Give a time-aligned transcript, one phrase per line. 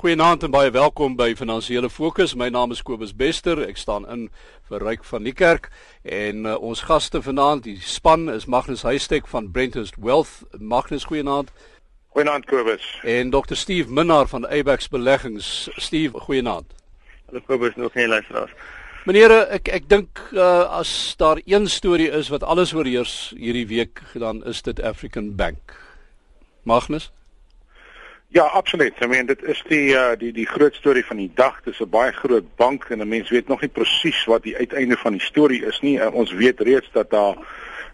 [0.00, 2.32] Goeienaand en baie welkom by Finansiële Fokus.
[2.32, 3.58] My naam is Kobus Bester.
[3.60, 4.22] Ek staan in
[4.70, 5.66] vir Ryk van die Kerk
[6.08, 10.38] en uh, ons gaste vanaand, die span is Magnus Huystek van Brenthurst Wealth.
[10.56, 11.52] Magnus, goeienaand.
[12.16, 12.86] Goeienaand Kobus.
[13.04, 13.60] En Dr.
[13.60, 15.68] Steve Minnar van Abex Beleggings.
[15.76, 16.72] Steve, goeienaand.
[17.28, 18.56] Hallo Kobus, nog nie luisteraars.
[19.04, 24.00] Meneere, ek ek dink uh, as daar een storie is wat alles oorheers hierdie week,
[24.16, 25.76] dan is dit African Bank.
[26.64, 27.12] Magnus
[28.32, 28.94] Ja, absoluut.
[29.02, 31.56] I mean, dit is die uh die die groot storie van die dag.
[31.64, 34.56] Dit is 'n baie groot bank en 'n mens weet nog nie presies wat die
[34.56, 35.98] uiteinde van die storie is nie.
[35.98, 37.36] Uh, ons weet reeds dat daar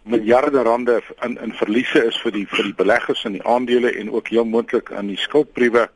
[0.03, 4.11] miljarde rande in in verliese is vir die vir die beleggers in die aandele en
[4.11, 5.89] ook heel moontlik aan die skuldbriewe.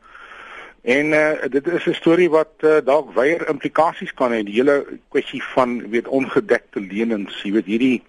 [0.81, 4.43] En uh dit is 'n storie wat uh, dalk weier implikasies kan hê.
[4.43, 8.01] Die hele kwessie van weet ongedekte lenings, jy weet hierdie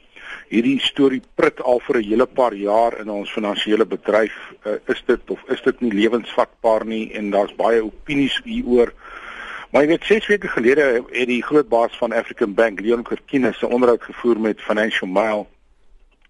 [0.53, 4.35] hierdie storie prit al vir 'n hele paar jaar in ons finansiële bedryf.
[4.67, 8.93] Uh, is dit of is dit nie lewensvatbaar nie en daar's baie opinies hieroor.
[9.73, 13.63] Maar jy weet 6 weke gelede het die groot baas van African Bank, Leon Kirkines,
[13.63, 15.47] 'n onderhoud gevoer met Financial Mile.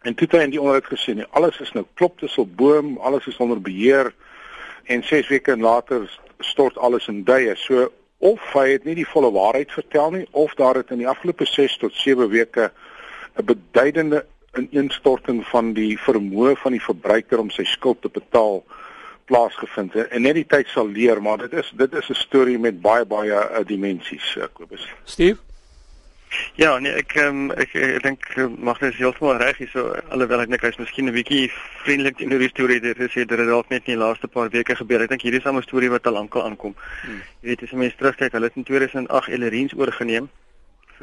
[0.02, 2.98] En toe het hy in die onderhoud gesê, nee, alles is nou klop tussen boom,
[2.98, 4.14] alles is onder beheer
[4.84, 7.56] en 6 weke later stort alles in duie.
[7.56, 11.08] So of hy het nie die volle waarheid vertel nie of daar het in die
[11.08, 12.70] afgelope 6 tot 7 weke
[13.36, 14.24] 'n beduidende
[14.58, 18.64] ineenstorting van die vermoë van die verbruiker om sy skuld te betaal
[19.24, 20.08] plaasgevind het.
[20.08, 23.04] En net die tyd sal leer, maar dit is dit is 'n storie met baie
[23.04, 24.88] baie uh, dimensies, uh, Kobus.
[25.04, 25.38] Steve
[26.54, 30.44] Ja, nee, ek um, ek, ek dink eh, mag dit heeltemal reg hier so alhoewel
[30.44, 31.50] ek net hy's miskien 'n bietjie
[31.84, 34.76] vriendelik in die storie dit is dit het dalk net in die laaste paar weke
[34.76, 35.02] gebeur.
[35.02, 36.74] Ek dink hierdie is 'n storie wat al lankal aankom.
[37.02, 37.20] Hmm.
[37.40, 40.28] Jy weet as jy mens terugkyk, hulle het in 2008 Ellerines oorgeneem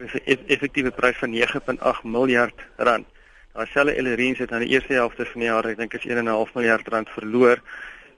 [0.08, 3.08] vir 'n effektiewe prys van 9.8 miljard rand.
[3.54, 6.54] Daar selfe Ellerines het aan die eerste helfte van die jaar, ek dink is 1.5
[6.54, 7.62] miljard rand verloor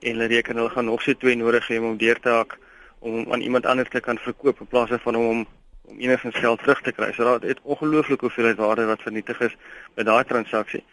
[0.00, 2.58] en hulle reken hulle gaan nog so twee nodig hê om deur te hak
[2.98, 5.46] om aan iemand anders te kan verkoop in plaas van om
[5.82, 7.12] om enigins geld terug te kry.
[7.12, 9.56] So daar het ongelooflik hoeveel waarde wat vernietig is
[9.94, 10.84] by daai transaksie.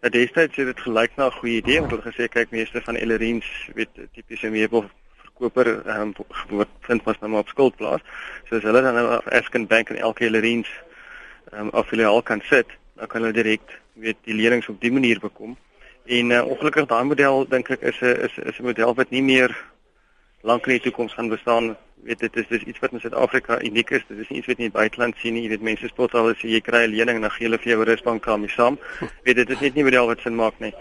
[0.00, 2.96] Dat destyds het dit gelyk na 'n goeie idee want hulle gesê kyk meeste van
[2.96, 4.90] Ellerines weet tipiese meubel
[5.38, 6.12] koper um,
[6.50, 8.04] wat vind mos nou maar op skuld plaas.
[8.48, 10.70] So as hulle dan nou op Asken Bank en elke Hellerines
[11.52, 12.66] um, affiliaal kan sit,
[12.96, 15.56] dan kan hulle direk weet die lenings op die manier bekom.
[16.08, 19.22] En uh, ongelukkig daai model dink ek is 'n is is 'n model wat nie
[19.22, 19.52] meer
[20.42, 21.76] lank in die toekoms gaan bestaan.
[22.02, 24.04] Weet dit is dis iets wat in Suid-Afrika uniek is.
[24.08, 25.42] Dit is nie iets wat nie in die buiteland sien nie.
[25.42, 27.72] Jy weet mense spot al as jy kry 'n lening en dan gee hulle vir
[27.72, 28.78] jou 'n rusbank kamer saam.
[29.24, 30.74] Weet dit is net nie 'n model wat sin maak nie.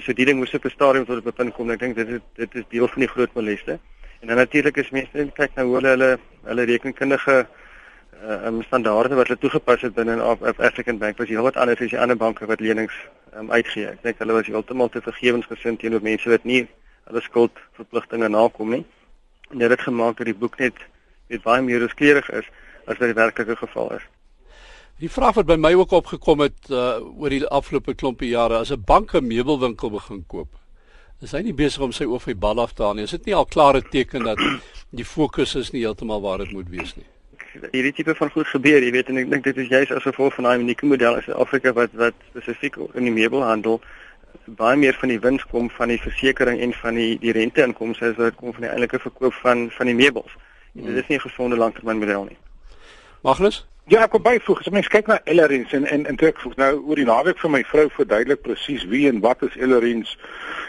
[0.00, 1.70] So die ding moes op 'n stadium tot op 'n punt kom.
[1.70, 3.78] Ek dink dit is dit is deel van die groot moleste.
[4.20, 6.10] En dan natuurlik is mense net kyk nou hoe hulle hulle
[6.46, 10.24] hulle rekenkundige uh, um, standaarde wat hulle toegepas het binne in
[10.56, 12.94] African Bank was heelwat anders as die ander banke wat lenings
[13.36, 13.86] um, uitgee.
[13.90, 16.64] Ek dink hulle was heeltemal te vergewensgesind teenoor mense wat nie
[17.06, 18.84] hulle skuldverpligtinge nakom nie.
[19.50, 20.84] En dit het gemaak dat die boek net
[21.28, 22.46] net baie meer ruskleurig is
[22.86, 24.04] as wat die werklike geval is.
[25.02, 28.70] Die vraag wat by my ook opgekom het uh, oor die afgelope klompie jare as
[28.72, 30.54] 'n bank 'n meubelwinkel begin koop
[31.22, 33.06] is hy nie besig om sy oor die bal af te haal nie.
[33.08, 34.40] Is dit nie al klare teken dat
[34.96, 37.06] die fokus is nie heeltemal waar dit moet wees nie?
[37.72, 40.34] Hierdie tipe van goed gebeur, jy weet en ek dink dit is juist as gevolg
[40.36, 43.80] van daai unieke model in Suid-Afrika wat wat spesifiek in die meubelhandel
[44.58, 48.18] baie meer van die wins kom van die versekerings en van die die renteinkomste as
[48.20, 50.36] wat kom van die eintlike verkoop van van die meubels.
[50.76, 52.38] En dit is nie 'n gesonde langtermynmodel nie.
[53.22, 56.56] Magnus Ja, ek wil byvoeg, as mens kyk na Ellerins en en en ek voeg
[56.58, 60.16] nou oor die naweek vir my vrou verduidelik presies wie en wat is Ellerins.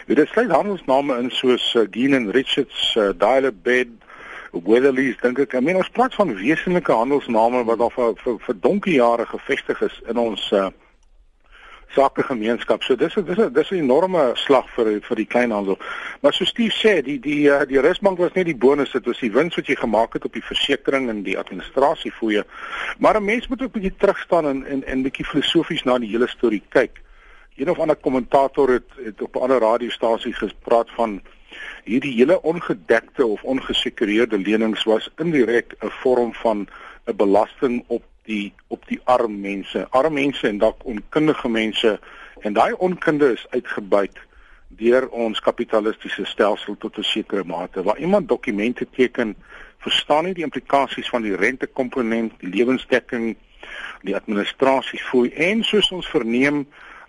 [0.06, 3.90] Dit slegs handelsname in soos uh, Dean and Richards, uh, Dial Bed,
[4.52, 5.56] Weatherly's dink ek.
[5.58, 9.82] I mean ons praat van wesenlike handelsname wat al vir vir, vir donker jare gevestig
[9.88, 10.68] is in ons uh,
[11.88, 12.82] sakegemeenskap.
[12.82, 15.78] So dis dis dis 'n enorme slag vir vir die kleinhandel.
[16.20, 19.18] Maar so Steve sê, die die uh, die Rusbank was net die bonus, dit was
[19.18, 22.44] die wins wat jy gemaak het op die versekerings en die administrasie fooie.
[22.98, 25.98] Maar 'n mens moet ook 'n bietjie terug staan en en en bietjie filosofies na
[25.98, 27.00] die hele storie kyk.
[27.56, 31.20] Een of ander kommentator het het op 'n ander radiostasie gepraat van
[31.84, 36.68] hierdie hele ongedekte of ongesekureerde lenings was indirek 'n vorm van
[37.06, 41.98] 'n belasting op die op die arm mense, arm mense en dalk onkundige mense
[42.44, 44.18] en daai onkunde is uitgebuit
[44.78, 47.82] deur ons kapitalistiese stelsel tot 'n sekere mate.
[47.82, 49.36] Waar iemand dokumente teken,
[49.78, 53.36] verstaan nie die implikasies van die rentekomponent, die lewensdekking,
[54.02, 56.66] die administrasie fooi en soos ons verneem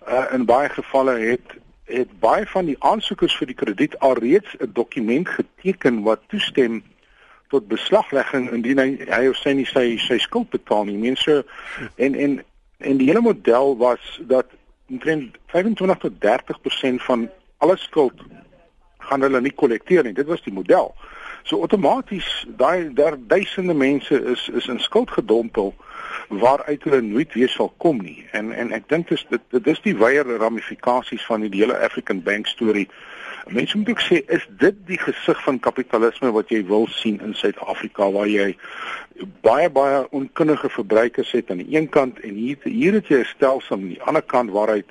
[0.08, 1.58] uh, in baie gevalle het
[1.90, 6.82] het baie van die aansoekers vir die krediet alreeds 'n dokument geteken wat toestem
[7.50, 10.98] tot beslaglegging indien hy hy of sy nie sy sy skuld betaal nie.
[11.00, 11.42] Mense
[11.96, 12.38] en en
[12.80, 14.46] en die hele model was dat
[14.90, 18.22] omtrent 25 tot 30% van alle skuld
[18.98, 20.14] gaan hulle nie kollekteer nie.
[20.16, 20.94] Dit was die model.
[21.42, 25.74] So outomaties daai daar duisende mense is is in skuld gedompel
[26.28, 28.26] waaruit hulle nooit weer sal kom nie.
[28.32, 32.22] En en ek dink dis dit dit is die wyeer ramifikasies van die hele African
[32.22, 32.88] Bank storie.
[33.48, 37.34] Mense moet ook sê is dit die gesig van kapitalisme wat jy wil sien in
[37.34, 38.56] Suid-Afrika waar jy
[39.44, 43.32] baie baie onkundige verbruikers het aan die een kant en hier hier het jy 'n
[43.34, 44.88] stelsel aan die ander kant waaruit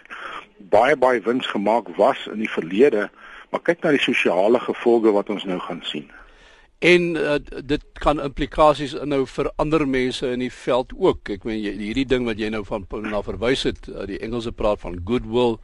[0.57, 3.09] baie baie wins gemaak was in die verlede,
[3.49, 6.09] maar kyk na die sosiale gevolge wat ons nou gaan sien
[6.79, 11.29] en uh, dit kan implikasies inhou vir ander mense in die veld ook.
[11.35, 14.79] Ek meen hierdie ding wat jy nou van na verwys het, uh, die Engelse praat
[14.85, 15.57] van goodwill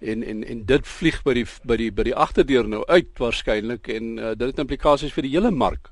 [0.00, 3.88] en en en dit vlieg by die by die by die agterdeur nou uit waarskynlik
[3.88, 5.90] en uh, dit het implikasies vir die hele mark.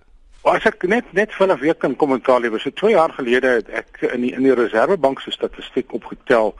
[0.48, 3.68] As ek net net van 'n week kan kommentaar lewer, so 2 jaar gelede het
[3.68, 6.54] ek in die in die Reservebank se statistiek opgetel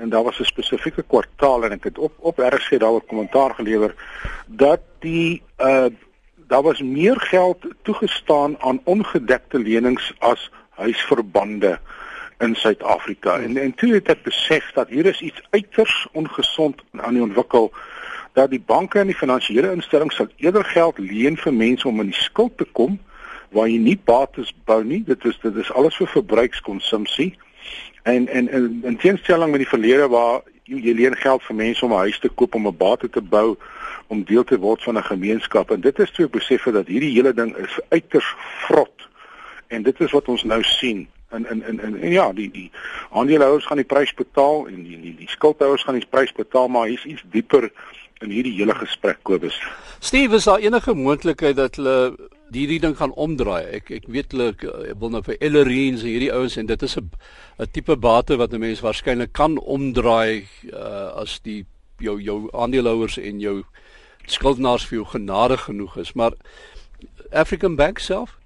[0.00, 3.94] en daar was 'n spesifieke kwartaal en ek het op op RC daaroor kommentaar gelewer
[4.46, 5.88] dat die uh
[6.48, 11.78] daar was meer geld toegestaan aan ongedekte lenings as huisverbande
[12.38, 13.38] in Suid-Afrika.
[13.38, 17.72] En en toe het ek besef dat hier is iets uiters ongesond aan die ontwikkel
[18.32, 22.12] dat die banke en die finansiële instellings sal eerder geld leen vir mense om in
[22.12, 22.98] die skuld te kom
[23.56, 25.00] waar jy nie bates bou nie.
[25.06, 27.30] Dit is dit is alles vir verbruikskonsumpsie.
[28.02, 31.84] En en in, in teenstelling met die verlede waar jy, jy leen geld vir mense
[31.84, 33.56] om 'n huis te koop om 'n bate te bou
[34.06, 37.14] om deel te word van 'n gemeenskap en dit is toe ek besef dat hierdie
[37.14, 38.34] hele ding is uiters
[38.66, 39.08] vrot
[39.66, 42.70] en dit is wat ons nou sien en en en en, en ja die die
[43.10, 46.86] aandeelhouers gaan die prys betaal en die die, die skuldhouers gaan die prys betaal maar
[46.86, 47.70] hier's iets dieper
[48.24, 49.58] in hierdie hele gesprek Kobus.
[50.00, 52.16] Steve, is daar enige moontlikheid dat hulle
[52.54, 53.64] hierdie ding gaan omdraai?
[53.80, 54.52] Ek ek weet hulle
[55.00, 57.10] wil nou vir Ellerines en hierdie ouens en dit is 'n
[57.58, 61.66] 'n tipe bate wat 'n mens waarskynlik kan omdraai uh, as die
[61.98, 63.64] jou jou aandeelhouers en jou
[64.26, 66.32] skuldenaars vir jou genade genoeg is, maar
[67.32, 68.38] African Bank self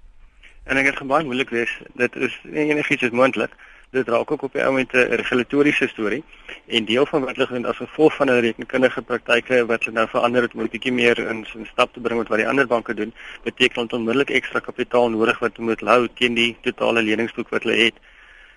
[0.63, 1.71] en ek het gebaai moeilik wees.
[1.99, 3.53] Dit is enigiets is moontlik.
[3.91, 6.23] Dit raak ook op die ou met 'n regulatoriese storie
[6.67, 10.07] en deel van wat hulle doen as gevolg van hulle rekenkundige praktyke wat hulle nou
[10.07, 12.67] verander het om 'n bietjie meer in 'n stap te bring met wat die ander
[12.67, 13.13] banke doen,
[13.43, 17.83] beteken dit onmiddellik ekstra kapitaal nodig wat moet hou teen die totale leningsboek wat hulle
[17.83, 17.93] het.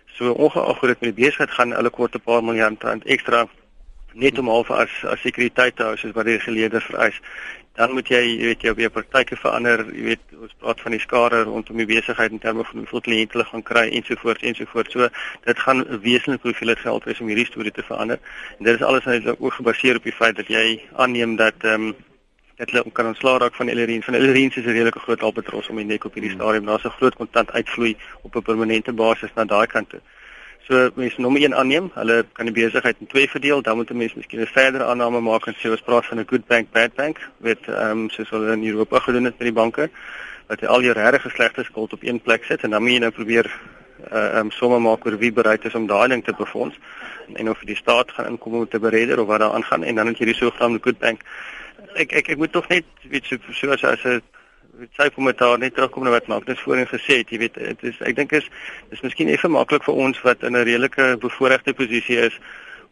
[0.06, 3.48] So ongeag hoe dit met die besigheid gaan, hulle kort 'n paar miljard rand ekstra
[4.14, 7.20] net om half as as sekuriteit te hou soos wat die geleerders vereis.
[7.74, 10.94] Dan moet jy, jy weet jy op jou praktyke verander, jy weet ons praat van
[10.94, 14.94] die skare rondom die besigheid in terme van hoeveel kliënte hulle gaan kry ensovoorts ensovoorts.
[14.94, 15.08] So
[15.48, 18.22] dit gaan wesentlik hoeveel geld wees om hierdie storie te verander.
[18.58, 21.90] En dit is alles net ook gebaseer op die feit dat jy aanneem dat ehm
[21.90, 21.94] um,
[22.56, 24.02] dat hulle kan ontslaa raak van Ellerine.
[24.02, 26.66] Van Ellerine is 'n redelike groot albatros om die nek op hierdie stadium.
[26.66, 30.00] Daar's 'n groot kontant uitvloei op 'n permanente basis na daai kant toe.
[30.66, 33.96] So mense nommer 1 aanneem, hulle kan die besigheid in twee verdeel, dan moet 'n
[33.96, 36.94] mens miskien 'n verdere aanname maak en sê ons praat van 'n good bank, bad
[36.94, 39.90] bank, weet ehm um, soos hulle in Europa gedoen het met die banke,
[40.48, 42.98] wat jy al jou regte slegte skuld op een plek sit en dan moet jy
[42.98, 43.50] nou probeer
[44.12, 46.76] uh ehm um, somme maak oor wie bereid is om daai ding te befonds
[47.34, 49.84] en of die staat gaan inkom om te bereder of wat daar aangaan.
[49.84, 51.20] En dan het jy die sogenaamde good bank.
[51.94, 54.22] Ek ek ek moet tog net weet so so as as 'n
[54.96, 58.16] sy kommentaar net terugkom na wat Magnus voorheen gesê het, jy weet dit is ek
[58.16, 58.46] dink is
[58.90, 62.38] dis miskien effe maklik vir ons wat in 'n redelike bevoordeelde posisie is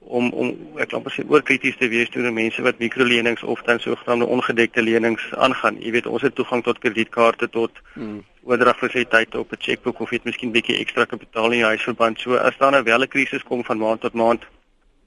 [0.01, 3.81] om om ek amper sê oor krities te wees teenoor mense wat mikrolenings of dan
[3.81, 5.79] sogenaamde ongedekte lenings aangaan.
[5.81, 8.23] Jy weet ons het toegang tot kredietkaarte tot hmm.
[8.43, 12.21] oordragfasiliteite op 'n chequeboek of het miskien bietjie ekstra kapitaal in jou huisverband.
[12.21, 14.43] So as daar nou wel 'n krisis kom van maand tot maand,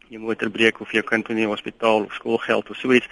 [0.08, 3.08] jy motor breek of jou kind in die hospitaal of skoolgeld of so iets,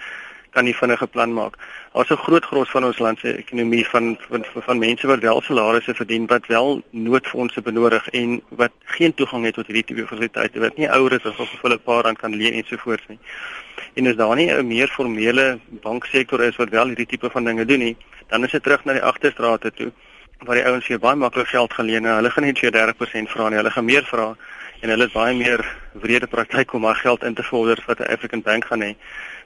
[0.54, 1.58] kan nie vinnige plan maak.
[1.92, 5.40] Daar's 'n groot gros van ons land se ekonomie van, van van mense wat wel
[5.40, 10.60] salarisse verdien wat wel noodfondse benodig en wat geen toegang het tot hierdie tipe fasiliteite
[10.60, 13.18] wat nie ouer is of of hulle 'n paar rand kan leen ensovoorts nie.
[13.94, 17.64] En as daar nie 'n meer formele banksektor is wat wel hierdie tipe van dinge
[17.64, 17.96] doen nie,
[18.28, 19.92] dan is dit terug na die agterstrate toe
[20.44, 22.16] waar die ouens vir baie maklik geld geleen het.
[22.16, 24.36] Hulle gaan net vir 30% vra nie, hulle gaan meer vra
[24.80, 28.12] en hulle het baie meer wrede praktyk om maar geld in te vorder wat 'n
[28.12, 28.94] African Bank gaan hê.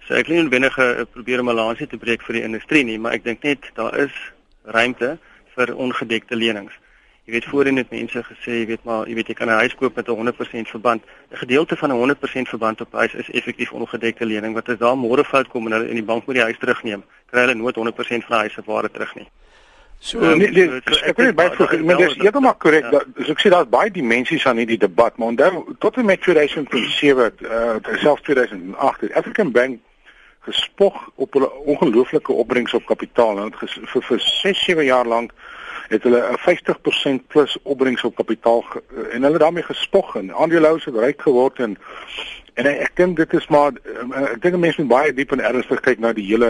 [0.06, 3.12] So ek nie noodwendig uh, probeer 'n balansie te breek vir die industrie nie, maar
[3.12, 4.12] ek dink net daar is
[4.64, 5.18] ruimte
[5.54, 6.72] vir ongedekte lenings.
[7.28, 9.74] Jy weet voorheen het mense gesê, jy weet maar, jy weet jy kan 'n huis
[9.74, 11.02] koop met 'n 100% verband.
[11.30, 14.96] 'n Gedeelte van 'n 100% verband op huis is effektief ongedekte lening wat as daar
[14.96, 17.76] môre fout kom en hulle in die bank moet die huis terugneem, kry hulle nooit
[17.76, 19.28] 100% van die huis se waarde terug nie.
[19.98, 22.86] So uh, nee, nee, ek wil net byvoeg, maar dis heeltemal korrek.
[22.92, 23.02] Ja.
[23.18, 27.32] So ek sê daar's baie dimensies aan hierdie debat, maar onthou tot en met 2007,
[27.42, 29.80] uh selfs 2008, African Bank
[30.48, 35.34] gespog op hulle ongelooflike opbrengs op kapitaal en ges, vir vir 6 7 jaar lank
[35.88, 40.84] het hulle 'n 50% plus opbrengs op kapitaal ge, en hulle daarmee gespog en aandeelhouers
[40.84, 41.78] het ryk geword en
[42.58, 45.42] En ek, ek dink dit is maar um, ek dink mense moet baie diep en
[45.50, 46.48] ernstig kyk na die hele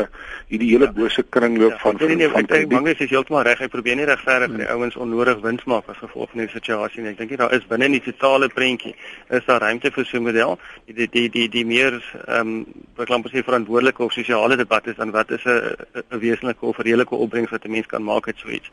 [0.48, 0.94] hierdie hele ja.
[0.96, 3.60] bose kringloop ja, van nee, nee, van ek dink Mangus is heeltemal reg.
[3.60, 7.04] Hy probeer nie regverdig vir die ouens onnodig wins maak as gevolg van die situasie
[7.04, 7.12] nie.
[7.12, 8.94] Ek dink daar is binne in die totale prentjie
[9.36, 10.56] is daar ruimte vir so 'n model.
[10.86, 12.64] Die die die die, die meer ehm um,
[12.96, 15.76] wat klamper sê verantwoordelike of sosiale debat is dan wat is 'n
[16.08, 18.70] 'n wesenlike of redelike opbrengs wat 'n mens kan maak uit so iets.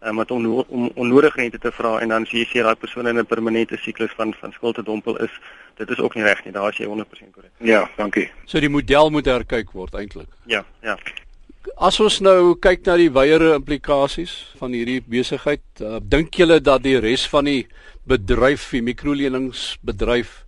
[0.00, 3.08] Ehm um, om om onnodig rente te vra en dan sê jy sê daai persoon
[3.08, 5.34] in 'n permanente siklus van van skuld te dompel is
[5.78, 6.52] dit is ook nie reg nie.
[6.52, 7.52] Daar is jy 100% korrek.
[7.64, 8.28] Ja, dankie.
[8.46, 10.28] So die model moet herkyk word eintlik.
[10.50, 10.96] Ja, ja.
[11.76, 16.82] As ons nou kyk na die wyere implikasies van hierdie besigheid, uh, dink julle dat
[16.86, 17.66] die res van die
[18.08, 20.44] bedryf, die mikroleningsbedryf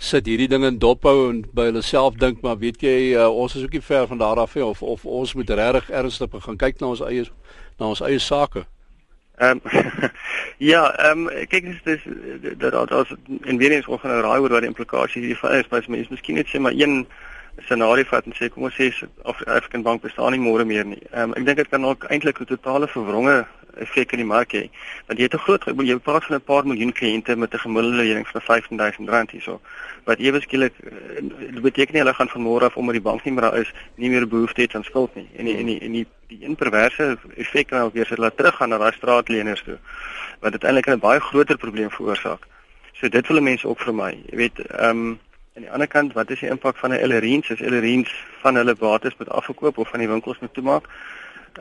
[0.00, 3.52] sit hierdie ding in dophou en by hulle self dink maar weet jy uh, ons
[3.58, 6.56] is ook nie ver van daar af nie of of ons moet regtig ernstig begin
[6.56, 7.26] kyk na ons eie
[7.78, 8.64] na ons eie sake.
[9.40, 10.10] Ehm um,
[10.72, 12.02] ja, ehm um, kyk dis dis
[12.60, 15.68] dat dat as en weer eens oor gaan raai oor wat die implikasies hiervan is,
[15.68, 17.06] maar mens miskien net sê maar een
[17.64, 18.90] scenario vat en sê kom ons sê
[19.24, 21.00] African Bank bestaan nie môre meer nie.
[21.12, 23.38] Ehm um, ek dink dit kan ook eintlik 'n totale verwronge
[23.86, 24.62] effek in die mark hê.
[25.08, 27.96] Want jy het 'n groot jy praat van 'n paar miljoen kliënte met 'n gemiddelde
[27.96, 29.60] lening van 15000 rand hierso.
[30.04, 33.32] Wat ewe skielik eh, beteken nie hulle gaan van môre af omdat die bank nie
[33.32, 35.28] meer daar is, nie meer behoefte het aan skuld nie.
[35.36, 38.68] En die, en die, en die die een perverse effek ook weer sit laat teruggaan
[38.68, 39.78] na daai straatleners toe.
[40.40, 42.46] Wat uiteindelik 'n baie groter probleem veroorsaak.
[42.92, 45.18] So dit wil mense ook vir my, jy weet, ehm um,
[45.56, 47.50] aan die ander kant, wat is die impak van 'n Ellerines?
[47.50, 50.84] Is Ellerines van hulle bates moet afgekoop of van die winkels moet toemaak?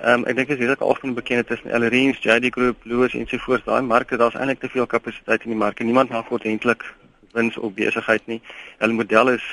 [0.01, 3.27] Ehm um, ek dink dit is redelik algemeen bekend tussen Ellerines, JD Group, Lewis en
[3.27, 3.65] so voort.
[3.65, 6.83] Daai markte, daar's eintlik te veel kapasiteit in die mark en niemand maak ordentlik
[7.31, 8.41] wins op besigheid nie.
[8.77, 9.45] Hulle model is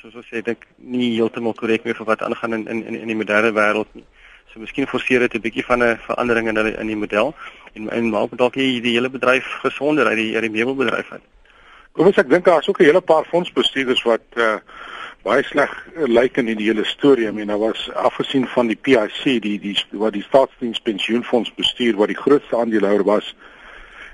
[0.00, 3.16] soos ons sê, dink nie heeltemal korrek meer vir wat aangaan in in in die
[3.16, 4.04] moderne wêreld nie.
[4.50, 7.34] So miskien forceer dit 'n bietjie van 'n verandering in hulle in die model
[7.74, 11.22] en en maak dalk die, die hele bedryf gesonder uit die uit die meubelbedryf uit.
[11.92, 14.56] Kom ons ek dink daar is ook 'n hele paar fondsbestuurders wat uh
[15.22, 17.28] baie sleg lyk in die hele storie.
[17.28, 21.96] I mean, daar was afgesien van die PIC, die die wat die staatsdiens pensioenfonds bestuur
[21.96, 23.34] wat die grootste aandeelhouer was,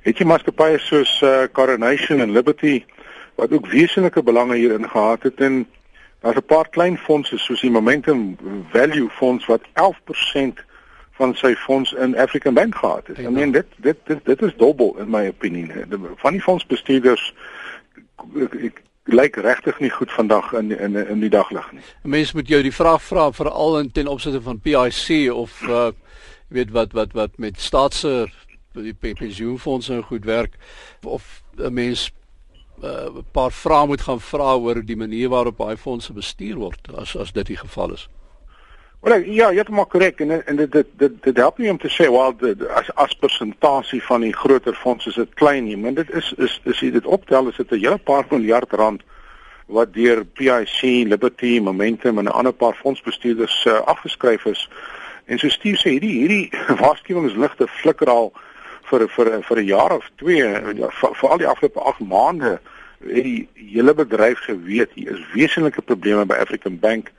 [0.03, 2.85] het jy maatskappye soos uh, Coronation en Liberty
[3.37, 5.67] wat ook wesenlike belange hierin gehad het en
[6.21, 8.37] daar's 'n paar klein fondse soos die Momentum
[8.73, 10.65] Value Fonds wat 11%
[11.17, 13.19] van sy fonds in African Bank gehad het.
[13.19, 15.71] I mean, dit dit dit dit is dubbel in my opinie.
[16.17, 17.35] Van die fondsbestuurders
[18.35, 21.85] ek, ek lyk regtig nie goed vandag in in in die daglig nie.
[22.03, 25.91] Mense moet jou die vraag vra veral in ten opsigte van PIC of uh
[26.49, 28.29] weet wat wat wat met staatse
[28.77, 30.55] die pensioenfondse goed werk
[31.03, 32.11] of 'n mens
[32.83, 36.89] 'n uh, paar vrae moet gaan vra oor die manier waarop daai fondse bestuur word
[36.97, 38.09] as as dit die geval is.
[39.01, 41.79] Wel ja, jy het maar korrek en en dit dit dit, dit help nie om
[41.79, 42.35] te sê wel
[42.75, 46.61] as as persentasie van die groter fondse is dit klein nie, maar dit is is
[46.65, 49.03] is jy dit optel is dit 'n hele paar miljard rand
[49.67, 54.69] wat deur PIC, Liberty, Momentum en 'n ander paar fondsbestuurders uh, afgeskryf is.
[55.25, 56.51] En so Steve sê hierdie hierdie
[56.83, 58.33] waarskuwingsligte flikker al
[58.91, 60.49] vir vir vir 'n jaar of twee,
[60.81, 62.59] ja, vir al die afgelope 8 maande
[63.05, 67.13] het die hele bedryf geweet hier is wesenlike probleme by African Bank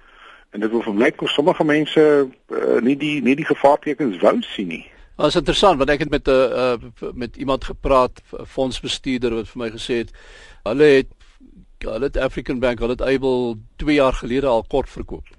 [0.52, 4.38] en dit wil vir my kom sommige mense uh, nie die nie die gevaartekens wou
[4.42, 4.86] sien nie.
[5.18, 9.48] Dit is interessant want ek het met 'n uh, uh, met iemand gepraat, fondsbestuurder wat
[9.48, 10.12] vir my gesê het
[10.64, 11.14] hulle het
[11.86, 15.37] hulle het African Bank, hulle het Able 2 jaar gelede al kort verkoop.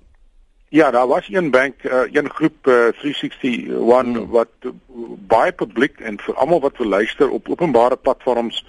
[0.71, 4.29] Ja, daar was een bank, uh, een groep uh, 361 hmm.
[4.29, 4.71] wat uh,
[5.19, 8.65] baie publiek en vir almal wat wil luister op openbare platforms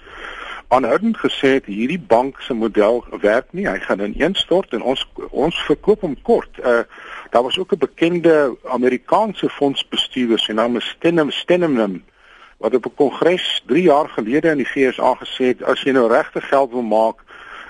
[0.68, 3.66] aanhoudend gesê het hierdie bank se model werk nie.
[3.68, 6.58] Hy gaan ineenstort en ons ons verkoop hom kort.
[6.58, 6.82] Uh
[7.30, 12.02] daar was ook 'n bekende Amerikaanse fondsbestuurder, sy naam is Stenham Stenham
[12.58, 16.08] wat op 'n kongres 3 jaar gelede in die FSA gesê het as jy nou
[16.08, 17.18] regte geld wil maak,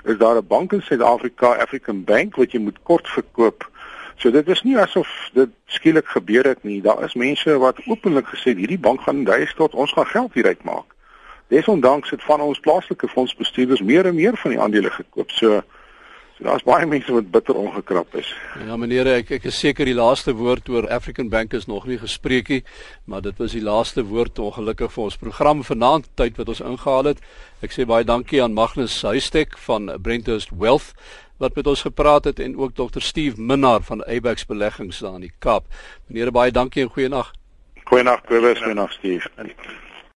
[0.03, 3.70] is daar 'n bank in Suid-Afrika, African Bank wat jy moet kort verkoop.
[4.15, 6.81] So dit is nie asof dit skielik gebeur het nie.
[6.81, 10.33] Daar is mense wat openlik gesê het hierdie bank gaan duis tot ons gaan geld
[10.33, 10.95] hieruit maak.
[11.47, 15.31] Desondanks het van ons plaaslike fondsbestuurders meer en meer van die aandele gekoop.
[15.31, 15.63] So,
[16.41, 18.29] so daar's baie mense wat bitter ongekrap is.
[18.65, 21.99] Ja meneer, ek ek is seker die laaste woord oor African Bank is nog nie
[22.01, 22.63] gespreek nie,
[23.05, 27.11] maar dit was die laaste woord ongelukkig vir ons program vanaand tyd wat ons ingehaal
[27.13, 27.21] het.
[27.61, 30.95] Ek sê baie dankie aan Magnus Huystek van Brenthurst Wealth
[31.41, 35.29] wat met ons gepraat het en ook Dr Steve Minnar van Abex Beleggings daar in
[35.29, 35.69] die Kaap.
[36.07, 37.37] Meneer baie dankie en goeienaand.
[37.85, 39.29] Goeienaand Kobus, goeienaand Steve.